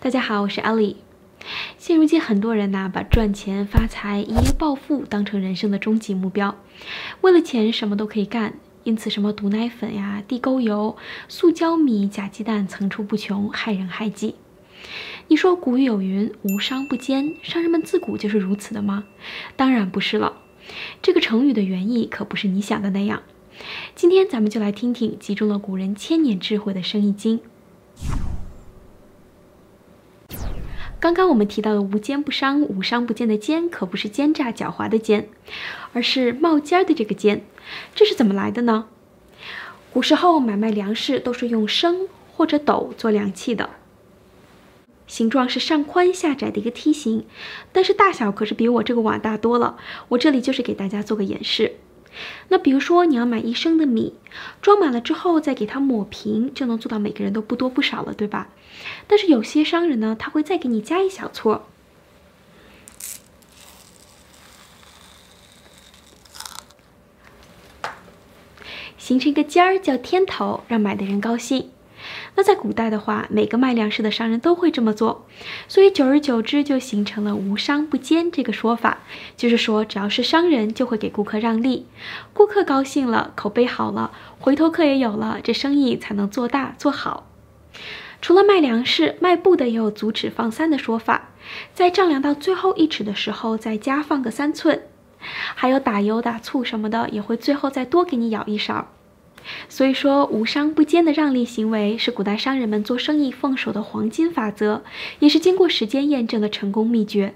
[0.00, 0.94] 大家好，我是 Ellie。
[1.76, 6.56] 现如今，很多人呐，把赚钱、发财、一夜暴富当成人生的终极目标，
[7.20, 14.36] 为了钱什么都可以干，因此什么毒奶粉呀、地沟油、塑胶米、假鸡蛋层出不穷，害人害己。
[15.26, 19.02] 你说古语有云“无商不奸”，商人们自古就是如此的吗？
[19.56, 20.34] 当然不是了。
[21.02, 23.24] 这个成语的原意可不是你想的那样。
[23.96, 27.40] 今天咱们就来听听集中了古人千年智慧的生意经。
[31.00, 35.28] 刚刚我们提到的“无奸不商，无商不奸”的“奸”，可不是奸诈狡猾的“奸”，
[35.94, 37.44] 而是冒尖儿的这个“尖”。
[37.94, 38.86] 这是怎么来的呢？
[39.92, 43.70] 古时候买卖粮食都是用升或者斗做量器的，
[45.06, 47.24] 形状是上宽下窄的一个梯形，
[47.70, 49.76] 但是大小可是比我这个碗大多了。
[50.08, 51.76] 我这里就是给大家做个演示。
[52.48, 54.14] 那比如说，你要买一升的米，
[54.60, 58.48] 装满了之后再给它抹平，就能做到每个人都不多不少了，对吧？
[59.06, 61.62] 但是有些商人呢，他会再给你加一小撮，
[68.96, 71.70] 形成一个尖儿，叫天头，让买的人高兴。
[72.38, 75.26] 那在古代的话，每个卖粮食的商人都会这么做，
[75.66, 78.98] 所以久而久之就形成了“无商不奸”这个说法，
[79.36, 81.88] 就是说只要是商人就会给顾客让利，
[82.32, 87.26] 顾客高兴了，口碑好了，回头客也有了，这生意才能做大做好。
[88.22, 91.30] 除了卖粮食，卖布的也有足尺放三的说法，
[91.74, 94.82] 在丈量到最后一尺的时候再加放个三寸，
[95.18, 98.86] 还有打油打醋什么的，也会最后再多给你舀一勺。
[99.68, 104.82] 所以说，无商不奸的让利行为是古代商人们做生意奉守的黄金法则，
[105.20, 107.34] 也是经过时间验证的成功秘诀。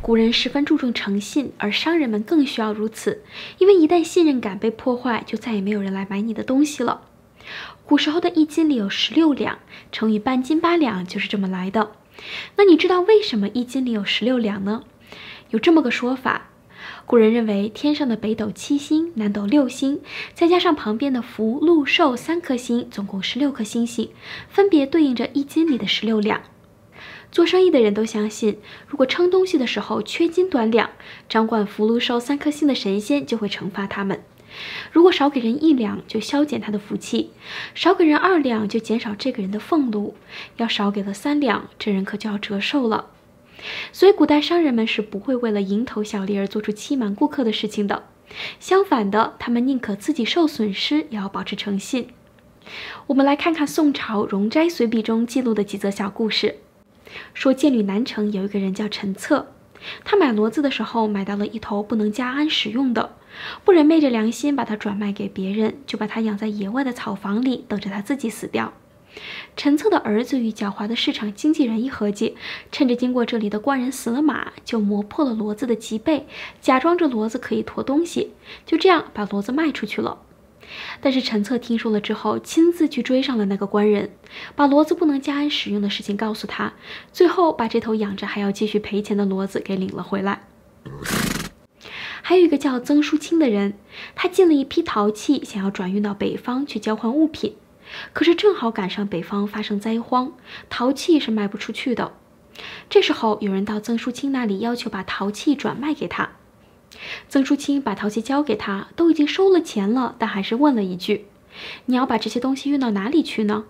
[0.00, 3.22] 古人十分注重诚信，而商人们更需要如此，
[3.56, 7.02] 因为一旦信任感被破坏，就再也没有人来买你的东西了。
[7.86, 9.58] 古时候的一斤里有十六两，
[9.92, 11.92] 成语半斤八两就是这么来的。
[12.56, 14.84] 那你知道为什么一斤里有十六两呢？
[15.50, 16.50] 有这么个说法。
[17.06, 20.00] 古人认为，天上的北斗七星，南斗六星，
[20.32, 24.10] 再加上旁边的福、禄、寿三颗星，总共十六颗星星，
[24.48, 26.40] 分别对应着一斤里的十六两。
[27.30, 30.90] 做生意的人都相信，如果称东西的时候缺斤短两，
[31.28, 34.18] 掌管福、禄、寿三颗星的神仙就会惩罚他们；
[34.92, 37.30] 如果少给人一两，就消减他的福气；
[37.74, 40.14] 少给人二两，就减少这个人的俸禄；
[40.58, 43.10] 要少给了三两，这人可就要折寿了。
[43.92, 48.04] 所以，古代商人们是不会为了蝇头小利而做出欺瞒顾客的事情的。
[48.58, 52.08] 相反的，他们宁可自己受损失，也要保持诚信。
[53.06, 56.56] 我们来看看宋朝《容斋随笔》中记录的几则小故事。
[57.32, 59.52] 说建旅南城有一个人叫陈策，
[60.04, 63.14] 他买骡子的时候买到了一头不能加鞍使用的，
[63.64, 68.72] 不忍昧着良心把它转卖给别人，就把它养在野外的草房里，等着它自己死掉。
[69.56, 72.36] 陈策的儿子与狡猾的市场经纪人一合计，
[72.72, 76.26] 趁着经过这里的官人死了马，就磨破了骡子的脊背，
[76.60, 78.32] 假装着骡子可以驮东西，
[78.66, 80.18] 就这样把骡子卖出去了。
[81.00, 84.10] 但是陈策听说了之后，亲自去追上了那个官人，
[84.56, 86.72] 把骡子不能加鞍使用的事情告诉他，
[87.12, 90.48] 最后把这头养着还要继续赔钱的骡子给领了回来。
[92.22, 93.74] 还有一个叫曾淑清的人，
[94.16, 97.54] 他进了一批陶器，想要转运到北方去交换物品。
[98.12, 100.32] 可是正好赶上北方发生灾荒，
[100.68, 102.12] 陶器是卖不出去的。
[102.88, 106.30] 这时候有人到曾淑清那里要求把陶器转卖给他。
[107.28, 111.26] 曾淑清把陶器交给他，都已经收了钱了，但还是问了一句
[111.86, 113.64] ：“你要把这些东西运到哪里去呢？”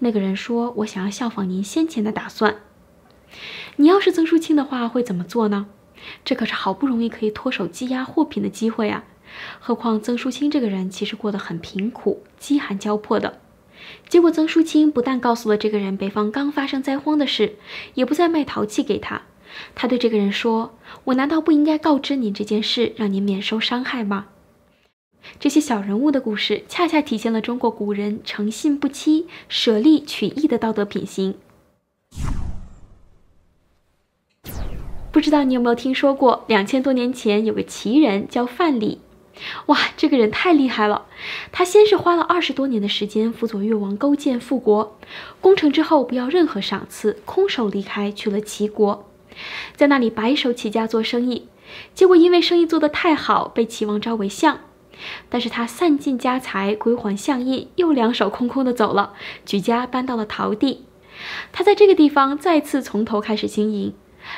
[0.00, 2.56] 那个人说：“我想要效仿您先前的打算。”
[3.76, 5.66] 你要是曾淑清的话，会怎么做呢？
[6.24, 9.04] 这可是好不容易可以脱手积压货品的机会啊！
[9.58, 13.40] 何况曾淑清这个人其实过得很贫苦，饥寒交迫的。
[14.08, 17.56] 结果曾淑清不但告诉了这个人北方刚发生灾荒的事，
[17.94, 19.22] 也不再卖陶器给他。
[19.74, 24.26] 他对这个人说：“我难道不应该告知您这件事，让您免受伤害吗？”
[25.38, 31.34] 这些小人物的故事，恰恰体现了中国古人诚信不欺、舍利取义的道德品行。
[35.12, 38.98] 不知道你有没有听说过，两千多年前有个奇人叫范蠡。
[39.66, 41.06] 哇，这个人太厉害了！
[41.52, 44.98] 他先是花了二十多年的时间辅佐越王勾践复国，
[45.40, 49.08] 攻城之后不要任何赏赐，空手离开去了齐国，
[49.74, 51.48] 在那里白手起家做生意。
[51.94, 54.60] 结果因为生意做得太好，被齐王招为相。
[55.30, 59.14] 但是他散尽家财归还相印，又两手空空的走了，
[59.46, 60.84] 举家搬到了陶地。
[61.52, 63.94] 他在这个地方再次从头开始经营。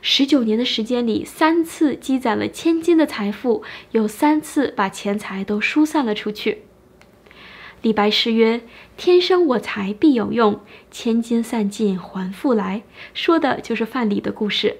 [0.00, 6.62] 十九年的时间里，三次积攒了千金的财富，有三次把钱财都疏散了出去。
[7.82, 8.62] 李白诗曰
[8.96, 10.60] ：“天生我材必有用，
[10.90, 12.82] 千金散尽还复来。”
[13.12, 14.78] 说的就是范蠡的故事。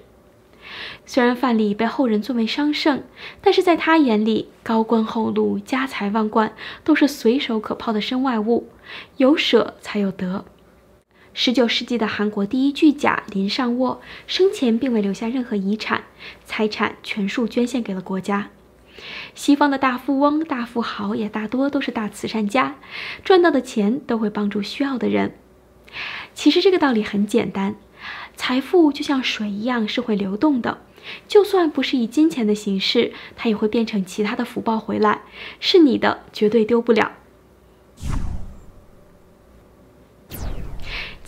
[1.04, 3.02] 虽然范蠡被后人尊为商圣，
[3.42, 8.70] 但是在他眼里，高官厚禄、家财万贯都是随手可抛的身外物，
[9.18, 10.46] 有舍才有得。
[11.36, 16.04] 十九世纪的韩国第一巨贾林尚沃生前并未留下任何遗产，
[16.46, 18.50] 财产全数捐献给了国家。
[19.34, 22.76] 西方的大富翁、大富豪也大多都是大慈善家，
[23.24, 25.34] 赚到的钱都会帮助需要的人。
[26.34, 27.74] 其实这个道理很简单，
[28.36, 30.82] 财富就像水一样是会流动的，
[31.26, 35.22] 就算不是以金钱的形式，它也会变成其他的福报回来，
[35.58, 37.10] 是你的绝对丢不了。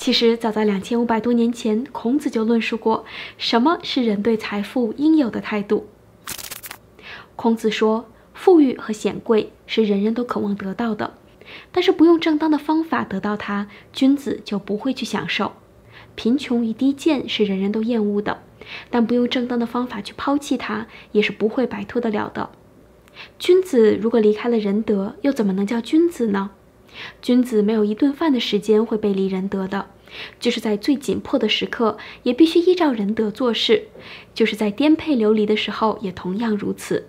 [0.06, 3.04] 其实早在两千五百多年前，孔子就论述过
[3.38, 5.88] 什么是人对财富应有的态度。
[7.34, 11.14] 孔子说：“富裕和显贵是人人都渴望得到的，
[11.72, 15.54] 但是不用正当的方法得到它，君子就不会去享受。
[16.14, 18.44] 贫穷与低贱是人人都厌恶的，
[18.88, 22.50] 但不用正当的方法去抛弃它，也是不会摆脱得了的。
[23.40, 26.52] 君子如果离开了仁德，又怎么能叫君子呢？
[27.20, 29.86] 君子没有一顿饭的时间会背离仁德的。”
[30.40, 33.88] 就是在最紧迫的时刻，也必须依照仁德做事；
[34.32, 37.08] 就是在颠沛流离的时候，也同样如此。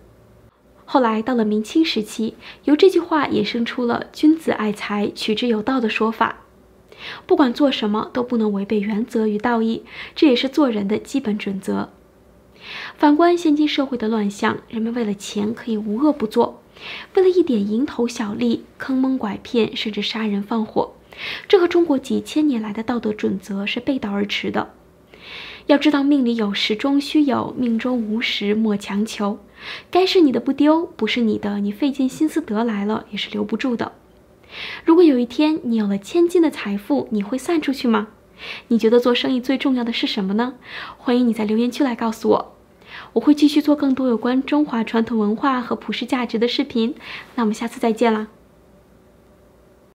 [0.84, 6.44] 后来到了明清时期，由这句话衍生出了“君子爱财，取之有道”的说法。
[7.28, 9.84] 不管做什么，都不能违背原则与道义，
[10.16, 11.90] 这也是做人的基本准则。
[12.98, 16.64] 反观现今社会的乱象，人们为了钱可以无恶不作，
[17.16, 20.94] 为了一点蝇头小利，坑蒙拐骗，甚至杀人放火。
[21.48, 24.74] 这和中国几千年来的道德准则是背道而驰的。
[25.66, 29.40] 要知道，命里有时终须有，命中无时莫强求。
[29.90, 33.92] 该是你的不丢，不是你的，你费尽心思得来了也是留不住的。
[34.86, 38.08] 如果有一天你有了千金的财富，你会散出去吗？
[38.68, 40.54] 你觉得做生意最重要的是什么呢？
[40.98, 42.57] 欢迎你在留言区来告诉我，
[43.14, 46.96] 我会继续做更多有关中华传统文化和普世价值的视频。
[47.36, 48.28] 那我们下次再见啦！